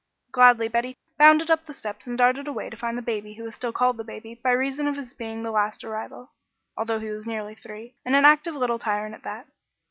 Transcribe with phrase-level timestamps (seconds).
[0.31, 3.53] Gladly Betty bounded up the steps and darted away to find the baby who was
[3.53, 6.31] still called the baby by reason of his being the last arrival,
[6.75, 9.45] although he was nearly three, and an active little tyrant at that.